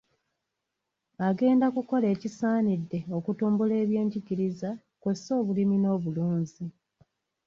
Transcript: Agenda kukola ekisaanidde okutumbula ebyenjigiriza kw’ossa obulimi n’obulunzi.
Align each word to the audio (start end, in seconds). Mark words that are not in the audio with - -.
Agenda 1.27 1.65
kukola 1.75 2.05
ekisaanidde 2.13 2.99
okutumbula 3.17 3.73
ebyenjigiriza 3.83 4.69
kw’ossa 5.01 5.31
obulimi 5.41 5.77
n’obulunzi. 5.79 6.65